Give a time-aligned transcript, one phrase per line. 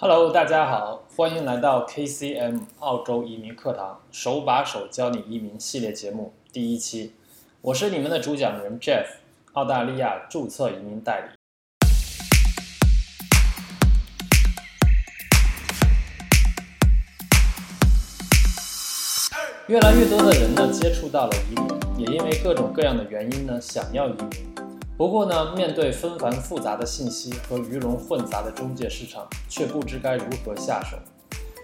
[0.00, 7.14] Hello，大家好，欢迎来到 KCM 澳洲移民课堂，手把手教你移民系列节目第一期。
[7.60, 9.06] 我是你们的主讲人 Jeff，
[9.54, 11.30] 澳大利亚注册移民代理。
[19.66, 24.47] 越来越多的人呢接触到了移民，也因为各种各样的原因呢想要移民。
[24.98, 30.96] 不过呢，面对纷繁复杂的信息和鱼龙混杂的中介市场，却不知该如何下手。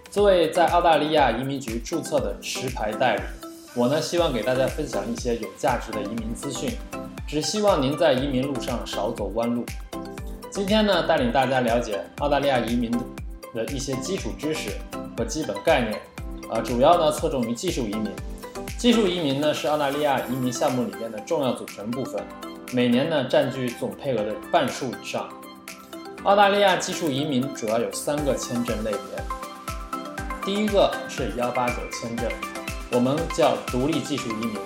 [0.09, 3.23] 作为在澳大利亚移民局注册的持牌代理，
[3.75, 6.71] 我呢希望给大家分享一些有价值的移民资讯，
[7.27, 9.65] 只希望您在移民路上少走弯路。
[10.49, 12.89] 今天呢，带领大家了解澳大利亚移民
[13.53, 14.71] 的一些基础知识
[15.19, 16.01] 和基本概念，
[16.49, 18.13] 啊，主要呢侧重于技术移民。
[18.79, 22.23] 技术移民呢是澳大利亚移民项目里面的重要组成部分。
[22.73, 25.29] 每年呢，占据总配额的半数以上。
[26.25, 29.01] 澳大利亚技术移民主要有三个签证类别。
[30.45, 32.27] 第一个是幺八九签证，
[32.93, 34.57] 我们叫独立技术移民。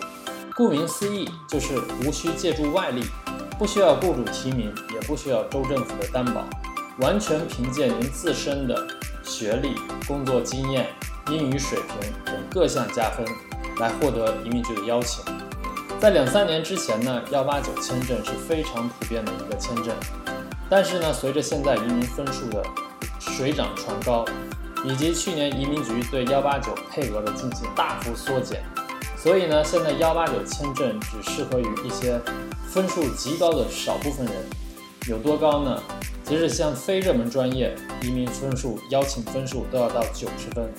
[0.55, 3.05] 顾名思义，就是无需借助外力，
[3.59, 6.45] 不需要雇主提名，也不需要州政府的担保，
[6.99, 8.87] 完全凭借您自身的
[9.23, 9.75] 学历、
[10.07, 10.89] 工作经验、
[11.31, 13.25] 英语水平等各项加分，
[13.79, 15.25] 来获得移民局的邀请。
[16.01, 19.89] 在两三年之前呢，幺八九签证是非常普遍的一个签证，
[20.71, 22.63] 但是呢，随着现在移民分数的
[23.19, 24.25] 水涨船高，
[24.85, 28.63] 以及去年移民局对幺八九配额的进行大幅缩减，
[29.17, 32.21] 所以呢，现在幺八九签证只适合于一些
[32.69, 34.35] 分数极高的少部分人。
[35.09, 35.83] 有多高呢？
[36.23, 40.73] 即使像非热门专业，移民分数邀请分数都要到九十分。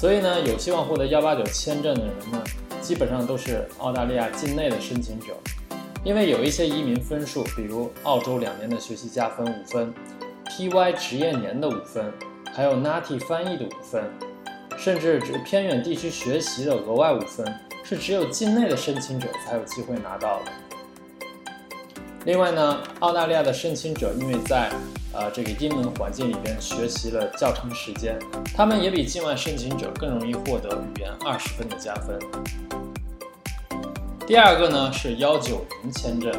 [0.00, 2.42] 所以呢，有希望获得幺八九签证的人呢？
[2.82, 5.26] 基本上都是澳大利亚境内的申请者，
[6.02, 9.94] 因为有一些移民分数，比如澳洲两年的学习加分五分
[10.46, 12.12] ，PY 职业年的五分，
[12.52, 14.02] 还有 NATI 翻译的五分，
[14.76, 17.46] 甚至只偏远地区学习的额外五分，
[17.84, 20.50] 是只有境内的申请者才有机会拿到的。
[22.24, 24.70] 另外呢，澳大利亚的申请者因为在
[25.12, 28.16] 呃这个英文环境里边学习了较长时间，
[28.56, 32.16] 他们也比境外申请者更容易获得语言二十分的加分。
[34.24, 36.32] 第二个呢是幺九零签证，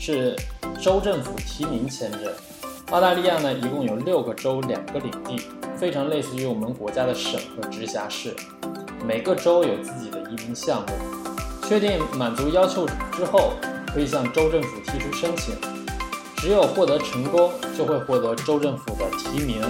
[0.00, 0.34] 是
[0.82, 2.22] 州政府提名签证。
[2.90, 5.40] 澳大利亚呢一共有六个州两个领地，
[5.76, 8.34] 非常类似于我们国家的省和直辖市。
[9.06, 10.88] 每个州有自己的移民项目，
[11.68, 13.52] 确定满足要求之后，
[13.94, 15.54] 可以向州政府提出申请。
[16.36, 19.62] 只有获得成功，就会获得州政府的提名，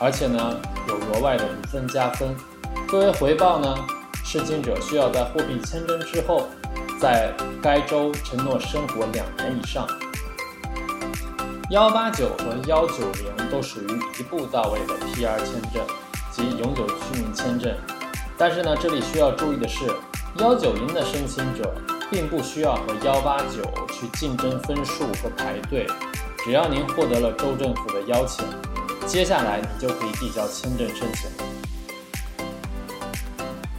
[0.00, 2.34] 而且呢有额外的五分加分。
[2.88, 3.74] 作为回报呢，
[4.24, 6.46] 申请者需要在货币签证之后。
[7.00, 7.32] 在
[7.62, 9.88] 该州承诺生活两年以上。
[11.70, 13.86] 幺八九和幺九零都属于
[14.18, 15.82] 一步到位的 PR 签证
[16.30, 17.74] 及永久居民签证，
[18.36, 19.86] 但是呢，这里需要注意的是，
[20.40, 21.74] 幺九零的申请者
[22.10, 23.62] 并不需要和幺八九
[23.92, 25.86] 去竞争分数和排队，
[26.44, 28.44] 只要您获得了州政府的邀请，
[29.06, 31.30] 接下来你就可以递交签证申请。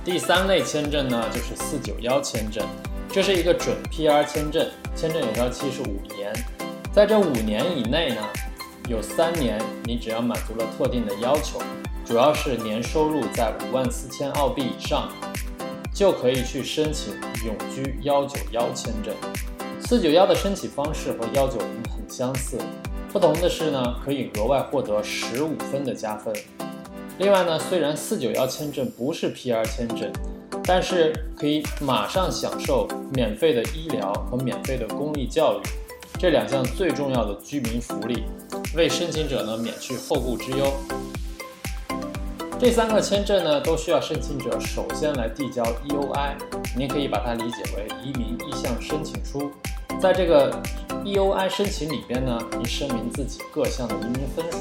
[0.04, 2.66] 第三类签证呢，就是四九幺签证。
[3.10, 4.66] 这是一个准 PR 签证，
[4.96, 6.34] 签证有效期是五年，
[6.94, 8.22] 在这五年以内呢，
[8.88, 11.62] 有三年你只要满足了特定的要求，
[12.06, 15.10] 主要是年收入在五万四千澳币以上，
[15.94, 17.14] 就可以去申请
[17.46, 19.14] 永居幺九幺签证。
[19.80, 22.58] 四九幺的申请方式和幺九零很相似，
[23.12, 26.34] 不同的是呢，可以额外获得十五分的加分。
[27.18, 30.12] 另外呢，虽然四九幺签证不是 PR 签证。
[30.64, 35.64] 但是可以马上享受免费的医疗和免费的公立教育，
[36.20, 38.24] 这两项最重要的居民福利，
[38.76, 40.72] 为申请者呢免去后顾之忧。
[42.62, 46.36] 这三个签证呢都需要申请者首先来递交 EOI，
[46.78, 49.52] 您可以把它理解为移民意向申请书。
[50.00, 50.56] 在这个
[51.04, 54.60] EOI 申请里边呢，您声明自己各项的移民分数，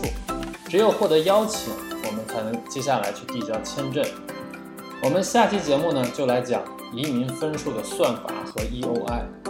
[0.67, 1.75] 只有获得邀请，
[2.07, 4.03] 我们才能接下来去递交签证。
[5.03, 6.63] 我们下期节目呢，就来讲
[6.95, 9.50] 移民分数的算法和 EOI。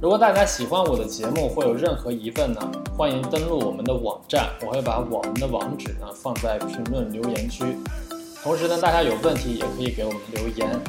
[0.00, 2.60] 如果大家喜欢我的节目或有任何疑问呢，
[2.96, 7.76] 欢迎登录我们的网站，我会把我们的网址呢放在评论留言区。
[8.40, 10.80] 同时呢，大家有问题也可以给我们留言。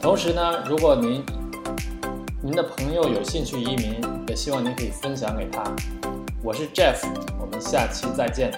[0.00, 1.22] 同时呢，如果您
[2.42, 5.62] 您的朋友有兴趣移民，也希望您可以分享给他。
[6.42, 6.96] 我是 Jeff，
[7.38, 8.50] 我们下期再见。